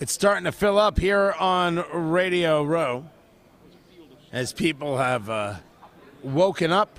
It's 0.00 0.12
starting 0.12 0.42
to 0.44 0.52
fill 0.52 0.76
up 0.76 0.98
here 0.98 1.32
on 1.38 1.76
Radio 1.92 2.64
Row 2.64 3.06
as 4.32 4.52
people 4.52 4.98
have 4.98 5.30
uh, 5.30 5.54
woken 6.24 6.72
up 6.72 6.98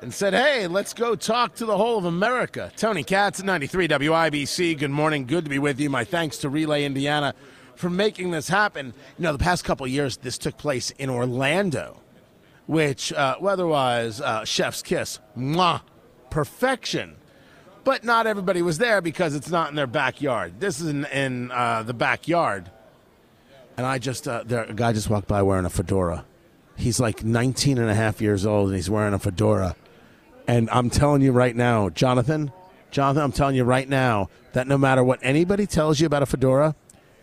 and 0.00 0.12
said, 0.12 0.34
hey, 0.34 0.66
let's 0.66 0.92
go 0.92 1.14
talk 1.14 1.54
to 1.54 1.64
the 1.64 1.76
whole 1.76 1.98
of 1.98 2.04
America. 2.04 2.72
Tony 2.76 3.04
Katz 3.04 3.38
at 3.38 3.46
93 3.46 3.86
WIBC. 3.86 4.76
Good 4.76 4.90
morning. 4.90 5.24
Good 5.24 5.44
to 5.44 5.50
be 5.50 5.60
with 5.60 5.78
you. 5.78 5.88
My 5.88 6.02
thanks 6.02 6.38
to 6.38 6.48
Relay 6.48 6.84
Indiana 6.84 7.32
for 7.76 7.88
making 7.88 8.32
this 8.32 8.48
happen. 8.48 8.86
You 9.16 9.22
know, 9.22 9.32
the 9.32 9.38
past 9.38 9.64
couple 9.64 9.86
years, 9.86 10.16
this 10.16 10.38
took 10.38 10.58
place 10.58 10.90
in 10.90 11.10
Orlando, 11.10 12.00
which 12.66 13.12
uh, 13.12 13.36
weather-wise, 13.40 14.20
uh, 14.20 14.44
chef's 14.44 14.82
kiss, 14.82 15.20
mwah, 15.38 15.82
perfection. 16.28 17.18
But 17.84 18.04
not 18.04 18.26
everybody 18.26 18.62
was 18.62 18.78
there 18.78 19.00
because 19.00 19.34
it's 19.34 19.50
not 19.50 19.70
in 19.70 19.74
their 19.74 19.86
backyard. 19.86 20.60
This 20.60 20.80
is 20.80 20.88
in, 20.88 21.04
in 21.06 21.50
uh, 21.50 21.82
the 21.82 21.94
backyard. 21.94 22.70
And 23.76 23.86
I 23.86 23.98
just, 23.98 24.28
uh, 24.28 24.44
there, 24.44 24.64
a 24.64 24.74
guy 24.74 24.92
just 24.92 25.10
walked 25.10 25.28
by 25.28 25.42
wearing 25.42 25.64
a 25.64 25.70
fedora. 25.70 26.24
He's 26.76 27.00
like 27.00 27.24
19 27.24 27.78
and 27.78 27.90
a 27.90 27.94
half 27.94 28.20
years 28.20 28.46
old 28.46 28.68
and 28.68 28.76
he's 28.76 28.90
wearing 28.90 29.14
a 29.14 29.18
fedora. 29.18 29.74
And 30.46 30.68
I'm 30.70 30.90
telling 30.90 31.22
you 31.22 31.32
right 31.32 31.54
now, 31.54 31.88
Jonathan, 31.88 32.52
Jonathan, 32.90 33.22
I'm 33.22 33.32
telling 33.32 33.56
you 33.56 33.64
right 33.64 33.88
now 33.88 34.28
that 34.52 34.66
no 34.66 34.76
matter 34.76 35.02
what 35.02 35.18
anybody 35.22 35.66
tells 35.66 36.00
you 36.00 36.06
about 36.06 36.22
a 36.22 36.26
fedora, 36.26 36.74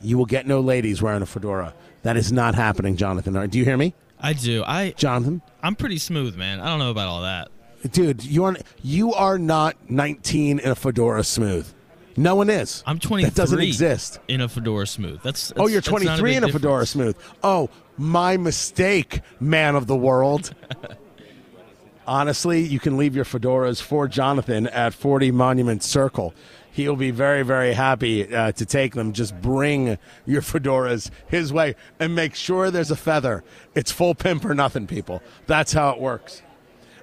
you 0.02 0.18
will 0.18 0.26
get 0.26 0.48
no 0.48 0.60
ladies 0.60 1.02
wearing 1.02 1.22
a 1.22 1.26
fedora. 1.26 1.74
That 2.04 2.18
is 2.18 2.32
not 2.32 2.56
happening, 2.56 2.96
Jonathan. 2.96 3.50
Do 3.50 3.58
you 3.58 3.66
hear 3.66 3.78
me? 3.78 3.94
I 4.20 4.34
do. 4.34 4.64
I 4.66 4.92
Jonathan, 4.92 5.42
I'm 5.62 5.76
pretty 5.76 5.98
smooth, 5.98 6.36
man. 6.36 6.60
I 6.60 6.68
don't 6.68 6.80
know 6.80 6.92
about 6.92 7.08
all 7.08 7.22
that. 7.22 7.50
Dude, 7.92 8.24
you 8.24 8.44
are 8.46 8.58
you 8.84 9.14
are 9.14 9.38
not 9.38 9.76
19 9.90 10.60
in 10.60 10.70
a 10.70 10.76
fedora 10.76 11.24
smooth. 11.24 11.68
No 12.18 12.36
one 12.36 12.50
is. 12.50 12.84
I'm 12.86 13.00
23. 13.00 13.30
That 13.30 13.36
doesn't 13.36 13.60
exist. 13.62 14.20
in 14.28 14.42
a 14.42 14.50
fedora 14.50 14.86
smooth. 14.88 15.22
That's, 15.22 15.54
Oh, 15.56 15.68
you're 15.68 15.80
23 15.82 16.22
big 16.32 16.38
in 16.38 16.44
a 16.44 16.52
fedora 16.52 16.86
smooth. 16.86 17.16
Oh, 17.44 17.70
my 17.98 18.36
mistake, 18.36 19.22
man 19.40 19.76
of 19.76 19.88
the 19.88 19.96
world. 19.96 20.54
Honestly, 22.08 22.62
you 22.62 22.80
can 22.80 22.98
leave 22.98 23.16
your 23.16 23.24
fedoras 23.26 23.82
for 23.82 24.08
Jonathan 24.08 24.68
at 24.68 24.94
40 24.94 25.32
Monument 25.32 25.84
Circle. 25.84 26.34
He'll 26.72 26.96
be 26.96 27.12
very, 27.12 27.44
very 27.44 27.74
happy 27.74 28.34
uh, 28.34 28.52
to 28.54 28.66
take 28.66 28.96
them. 28.96 29.14
Just 29.14 29.40
bring 29.40 29.98
your 30.26 30.42
fedoras 30.42 31.12
his 31.28 31.54
way 31.54 31.76
and 32.00 32.16
make 32.16 32.36
sure 32.36 32.72
there's 32.72 32.92
a 32.92 32.96
feather. 32.96 33.44
It's 33.76 33.92
full 33.92 34.16
pimp 34.16 34.44
or 34.44 34.56
nothing, 34.56 34.88
people. 34.88 35.22
That's 35.46 35.72
how 35.74 35.92
it 35.92 36.00
works. 36.00 36.42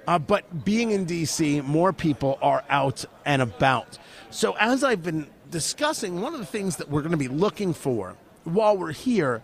Uh, 0.07 0.17
but 0.17 0.63
being 0.63 0.91
in 0.91 1.05
DC, 1.05 1.63
more 1.65 1.91
people 1.91 2.39
are 2.41 2.63
out 2.69 3.03
and 3.25 3.41
about. 3.41 3.97
So, 4.29 4.55
as 4.57 4.83
I've 4.83 5.03
been 5.03 5.27
discussing, 5.51 6.21
one 6.21 6.33
of 6.33 6.39
the 6.39 6.45
things 6.45 6.77
that 6.77 6.89
we're 6.89 7.01
going 7.01 7.11
to 7.11 7.17
be 7.17 7.27
looking 7.27 7.73
for 7.73 8.15
while 8.45 8.77
we're 8.77 8.93
here 8.93 9.43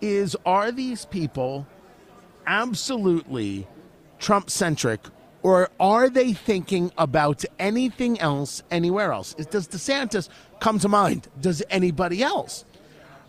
is 0.00 0.36
are 0.46 0.70
these 0.70 1.04
people 1.06 1.66
absolutely 2.46 3.66
Trump 4.18 4.50
centric 4.50 5.00
or 5.42 5.68
are 5.78 6.08
they 6.08 6.32
thinking 6.32 6.90
about 6.96 7.44
anything 7.58 8.18
else 8.20 8.62
anywhere 8.70 9.12
else? 9.12 9.34
Does 9.34 9.68
DeSantis 9.68 10.28
come 10.58 10.78
to 10.78 10.88
mind? 10.88 11.28
Does 11.40 11.62
anybody 11.68 12.22
else? 12.22 12.64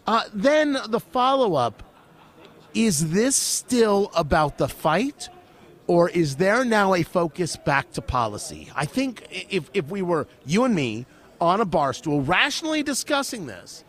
Uh, 0.07 0.23
then 0.34 0.78
the 0.88 1.00
follow 1.00 1.56
up 1.56 1.84
is 2.73 3.12
this 3.12 3.35
still 3.35 4.12
about 4.16 4.57
the 4.57 4.67
fight 4.67 5.29
or 5.88 6.09
is 6.09 6.38
there 6.38 6.66
now 6.66 6.94
a 6.94 7.03
focus 7.03 7.56
back 7.56 7.91
to 7.94 8.01
policy? 8.01 8.72
I 8.75 8.85
think 8.85 9.28
if, 9.31 9.69
if 9.73 9.90
we 9.90 10.01
were 10.01 10.28
you 10.46 10.63
and 10.63 10.73
me 10.73 11.06
on 11.40 11.62
a 11.62 11.66
bar 11.66 11.94
stool 11.94 12.22
rationally 12.22 12.84
discussing 12.84 13.46
this, 13.46 13.84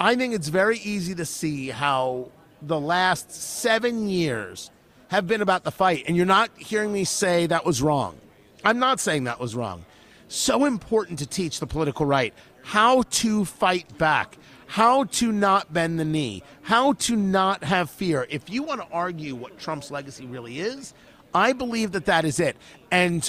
I 0.00 0.16
think 0.16 0.34
it's 0.34 0.48
very 0.48 0.78
easy 0.78 1.14
to 1.16 1.24
see 1.24 1.68
how 1.68 2.30
the 2.60 2.80
last 2.80 3.30
seven 3.32 4.08
years 4.08 4.70
have 5.08 5.26
been 5.26 5.42
about 5.42 5.64
the 5.64 5.70
fight. 5.70 6.04
And 6.06 6.16
you're 6.16 6.26
not 6.26 6.50
hearing 6.56 6.92
me 6.92 7.04
say 7.04 7.46
that 7.46 7.66
was 7.66 7.82
wrong. 7.82 8.18
I'm 8.64 8.78
not 8.78 9.00
saying 9.00 9.24
that 9.24 9.40
was 9.40 9.54
wrong. 9.54 9.84
So 10.28 10.64
important 10.64 11.18
to 11.18 11.26
teach 11.26 11.60
the 11.60 11.66
political 11.66 12.06
right 12.06 12.32
how 12.64 13.02
to 13.02 13.44
fight 13.44 13.98
back, 13.98 14.38
how 14.66 15.04
to 15.04 15.32
not 15.32 15.72
bend 15.72 15.98
the 15.98 16.04
knee, 16.04 16.42
how 16.62 16.92
to 16.94 17.16
not 17.16 17.64
have 17.64 17.90
fear. 17.90 18.26
If 18.30 18.48
you 18.48 18.62
want 18.62 18.80
to 18.80 18.86
argue 18.92 19.34
what 19.34 19.58
Trump's 19.58 19.90
legacy 19.90 20.24
really 20.26 20.60
is, 20.60 20.94
I 21.34 21.52
believe 21.52 21.92
that 21.92 22.06
that 22.06 22.24
is 22.24 22.40
it. 22.40 22.56
And 22.90 23.28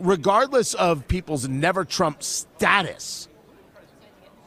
regardless 0.00 0.74
of 0.74 1.06
people's 1.08 1.48
never 1.48 1.84
Trump 1.84 2.22
status, 2.22 3.28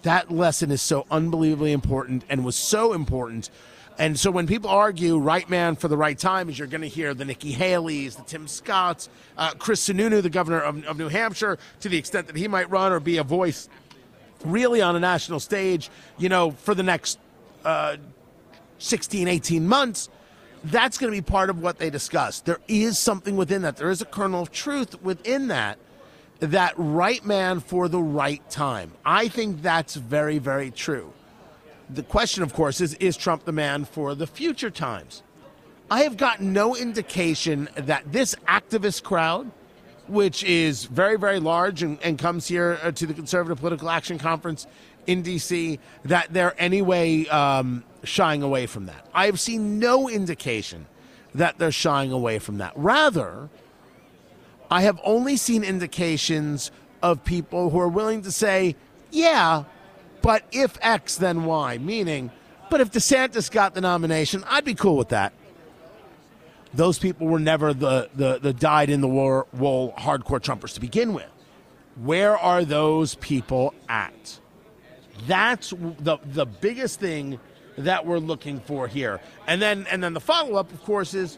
that 0.04 0.32
lesson 0.32 0.72
is 0.72 0.82
so 0.82 1.06
unbelievably 1.10 1.72
important 1.72 2.24
and 2.30 2.46
was 2.46 2.56
so 2.56 2.94
important. 2.94 3.50
And 3.98 4.20
so 4.20 4.30
when 4.30 4.46
people 4.46 4.70
argue 4.70 5.18
right 5.18 5.50
man 5.50 5.76
for 5.76 5.88
the 5.88 5.98
right 5.98 6.18
time, 6.18 6.50
is 6.50 6.60
you're 6.60 6.68
going 6.68 6.82
to 6.82 6.88
hear 6.88 7.14
the 7.14 7.26
Nikki 7.26 7.52
Haley's, 7.52 8.16
the 8.16 8.24
Tim 8.24 8.48
Scotts, 8.48 9.10
uh, 9.38 9.54
Chris 9.58 9.88
Sununu, 9.88 10.22
the 10.22 10.30
governor 10.30 10.60
of, 10.60 10.84
of 10.86 10.98
New 10.98 11.08
Hampshire, 11.08 11.58
to 11.80 11.90
the 11.90 11.98
extent 11.98 12.28
that 12.28 12.36
he 12.36 12.48
might 12.48 12.70
run 12.70 12.92
or 12.92 13.00
be 13.00 13.18
a 13.18 13.24
voice 13.24 13.70
really 14.44 14.82
on 14.82 14.96
a 14.96 15.00
national 15.00 15.40
stage, 15.40 15.90
you 16.18 16.30
know, 16.30 16.52
for 16.52 16.76
the 16.76 16.84
next 16.84 17.20
uh, 17.64 17.98
16, 18.80 19.28
18 19.28 19.68
months, 19.68 20.10
that's 20.72 20.98
going 20.98 21.12
to 21.12 21.18
be 21.18 21.22
part 21.22 21.50
of 21.50 21.62
what 21.62 21.78
they 21.78 21.90
discuss. 21.90 22.42
There 22.42 22.59
is 22.68 22.98
something 22.98 23.36
within 23.36 23.62
that. 23.64 23.78
There 23.78 23.90
is 23.90 24.02
a 24.02 24.06
kernel 24.06 24.42
of 24.42 24.52
truth 24.52 25.02
within 25.02 25.48
that, 25.50 25.78
that 26.40 26.74
right 26.78 27.24
man 27.26 27.59
for 27.59 27.88
the 27.88 28.02
right 28.02 28.48
time. 28.50 28.92
I 29.06 29.28
think 29.28 29.62
that's 29.62 29.96
very, 29.96 30.38
very 30.38 30.72
true. 30.72 31.14
The 31.90 32.04
question, 32.04 32.42
of 32.42 32.54
course, 32.54 32.81
is 32.81 32.96
is 32.96 33.16
Trump 33.16 33.46
the 33.46 33.52
man 33.52 33.86
for 33.86 34.16
the 34.16 34.25
future 34.25 34.72
times? 34.72 35.22
I 35.92 36.02
have 36.02 36.18
gotten 36.18 36.52
no 36.52 36.75
indication 36.75 37.70
that 37.75 38.12
this 38.12 38.34
activist 38.48 39.04
crowd, 39.04 39.52
which 40.08 40.44
is 40.44 40.86
very, 40.86 41.18
very 41.18 41.40
large 41.40 41.84
and, 41.84 42.02
and 42.04 42.18
comes 42.18 42.48
here 42.48 42.80
uh, 42.84 42.92
to 42.92 43.06
the 43.06 43.14
Conservative 43.14 43.60
Political 43.60 43.90
Action 43.90 44.18
Conference 44.18 44.68
in 45.08 45.22
D.C., 45.22 45.80
that 46.06 46.34
they're 46.34 46.60
anyway 46.60 47.26
um, 47.28 47.84
shying 48.04 48.42
away 48.44 48.66
from 48.66 48.88
that. 48.88 49.06
I 49.14 49.28
have 49.28 49.40
seen 49.40 49.80
no 49.80 50.10
indication 50.10 50.88
that 51.36 51.58
they're 51.58 51.72
shying 51.72 52.12
away 52.12 52.40
from 52.40 52.58
that. 52.58 52.74
Rather, 52.76 53.50
I 54.72 54.82
have 54.82 55.00
only 55.04 55.38
seen 55.38 55.64
indications 55.64 56.72
of 57.04 57.24
people 57.24 57.70
who 57.70 57.80
are 57.80 57.88
willing 57.88 58.24
to 58.24 58.32
say, 58.32 58.76
yeah, 59.12 59.66
but 60.22 60.44
if 60.52 60.78
X, 60.82 61.18
then 61.18 61.46
Y. 61.46 61.78
Meaning, 61.78 62.32
but 62.70 62.82
if 62.82 62.92
DeSantis 62.92 63.52
got 63.52 63.76
the 63.76 63.82
nomination, 63.82 64.44
I'd 64.48 64.66
be 64.66 64.74
cool 64.74 64.98
with 64.98 65.10
that. 65.10 65.34
Those 66.75 67.00
people 67.00 67.28
were 67.28 67.40
never 67.40 67.74
the, 67.74 68.09
the, 68.13 68.40
the 68.40 68.53
dyed 68.53 68.90
in 68.90 69.02
the 69.02 69.08
wool 69.08 69.94
hardcore 69.97 70.41
Trumpers 70.41 70.74
to 70.74 70.81
begin 70.81 71.13
with. 71.13 71.30
Where 71.96 72.38
are 72.38 72.66
those 72.66 73.16
people 73.16 73.74
at? 73.88 74.40
That's 75.28 75.69
the, 75.69 76.18
the 76.25 76.46
biggest 76.46 77.00
thing 77.00 77.39
that 77.77 78.06
we're 78.06 78.19
looking 78.19 78.60
for 78.60 78.88
here. 78.88 79.22
And 79.48 79.62
then, 79.62 79.88
and 79.89 80.04
then 80.04 80.13
the 80.13 80.19
follow 80.19 80.56
up, 80.56 80.72
of 80.74 80.83
course, 80.83 81.13
is 81.13 81.38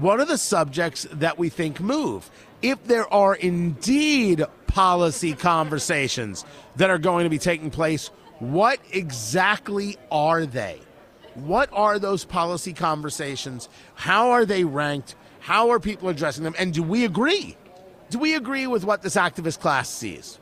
what 0.00 0.20
are 0.20 0.24
the 0.24 0.38
subjects 0.38 1.06
that 1.12 1.38
we 1.38 1.48
think 1.48 1.80
move? 1.80 2.30
If 2.62 2.82
there 2.84 3.12
are 3.12 3.34
indeed 3.34 4.44
policy 4.66 5.34
conversations 5.34 6.44
that 6.76 6.90
are 6.90 6.98
going 6.98 7.24
to 7.24 7.30
be 7.30 7.38
taking 7.38 7.70
place, 7.70 8.08
what 8.38 8.80
exactly 8.92 9.96
are 10.10 10.46
they? 10.46 10.80
What 11.44 11.70
are 11.72 11.98
those 11.98 12.24
policy 12.24 12.72
conversations? 12.72 13.68
How 13.94 14.30
are 14.30 14.44
they 14.44 14.64
ranked? 14.64 15.14
How 15.40 15.70
are 15.70 15.78
people 15.78 16.08
addressing 16.08 16.44
them? 16.44 16.54
And 16.58 16.74
do 16.74 16.82
we 16.82 17.04
agree? 17.04 17.56
Do 18.10 18.18
we 18.18 18.34
agree 18.34 18.66
with 18.66 18.84
what 18.84 19.02
this 19.02 19.16
activist 19.16 19.60
class 19.60 19.88
sees? 19.88 20.38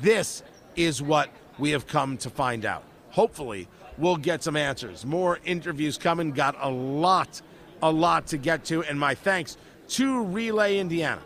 This 0.00 0.42
is 0.74 1.02
what 1.02 1.28
we 1.58 1.70
have 1.72 1.86
come 1.86 2.16
to 2.18 2.30
find 2.30 2.64
out. 2.64 2.84
Hopefully, 3.10 3.68
we'll 3.98 4.16
get 4.16 4.42
some 4.42 4.56
answers. 4.56 5.04
More 5.04 5.38
interviews 5.44 5.98
coming. 5.98 6.32
Got 6.32 6.56
a 6.60 6.70
lot, 6.70 7.42
a 7.82 7.90
lot 7.90 8.28
to 8.28 8.38
get 8.38 8.64
to. 8.66 8.82
And 8.84 8.98
my 8.98 9.14
thanks 9.14 9.56
to 9.88 10.24
Relay 10.24 10.78
Indiana 10.78 11.20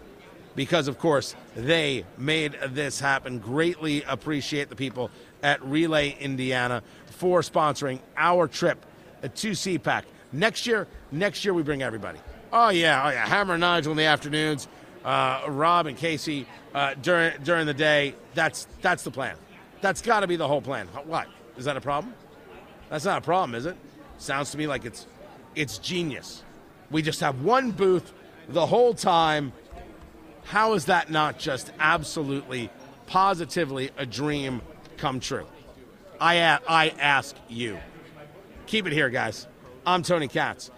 because, 0.56 0.88
of 0.88 0.98
course, 0.98 1.34
they 1.54 2.04
made 2.19 2.56
this 2.69 2.98
happen. 2.98 3.38
Greatly 3.38 4.02
appreciate 4.04 4.69
the 4.69 4.76
people 4.76 5.10
at 5.42 5.62
Relay 5.62 6.16
Indiana 6.20 6.82
for 7.06 7.40
sponsoring 7.40 8.00
our 8.16 8.48
trip 8.48 8.84
to 9.22 9.50
CPAC. 9.50 10.04
Next 10.32 10.66
year, 10.66 10.86
next 11.10 11.44
year 11.44 11.54
we 11.54 11.62
bring 11.62 11.82
everybody. 11.82 12.19
Oh 12.52 12.70
yeah, 12.70 13.06
oh 13.06 13.10
yeah. 13.10 13.26
Hammer 13.26 13.54
and 13.54 13.60
Nigel 13.60 13.92
in 13.92 13.96
the 13.98 14.04
afternoons, 14.04 14.69
uh, 15.04 15.42
Rob 15.48 15.86
and 15.86 15.96
Casey 15.96 16.46
uh, 16.74 16.94
during 17.00 17.32
during 17.42 17.66
the 17.66 17.74
day. 17.74 18.14
That's 18.34 18.66
that's 18.80 19.02
the 19.02 19.10
plan. 19.10 19.36
That's 19.80 20.00
got 20.02 20.20
to 20.20 20.26
be 20.26 20.36
the 20.36 20.46
whole 20.48 20.62
plan. 20.62 20.86
What 21.04 21.28
is 21.56 21.64
that 21.64 21.76
a 21.76 21.80
problem? 21.80 22.14
That's 22.88 23.04
not 23.04 23.19
a 23.19 23.22
problem, 23.22 23.54
is 23.54 23.66
it? 23.66 23.76
Sounds 24.19 24.50
to 24.52 24.58
me 24.58 24.66
like 24.66 24.84
it's 24.84 25.06
it's 25.54 25.78
genius. 25.78 26.42
We 26.90 27.02
just 27.02 27.20
have 27.20 27.42
one 27.42 27.70
booth 27.70 28.12
the 28.48 28.66
whole 28.66 28.94
time. 28.94 29.52
How 30.44 30.74
is 30.74 30.86
that 30.86 31.10
not 31.10 31.38
just 31.38 31.72
absolutely, 31.78 32.69
positively 33.06 33.90
a 33.96 34.04
dream 34.04 34.60
come 34.96 35.20
true? 35.20 35.46
I, 36.20 36.34
a- 36.34 36.58
I 36.69 36.88
ask 36.98 37.36
you. 37.48 37.78
Keep 38.72 38.86
it 38.86 38.94
here, 38.94 39.10
guys. 39.10 39.48
I'm 39.84 40.02
Tony 40.02 40.28
Katz. 40.28 40.70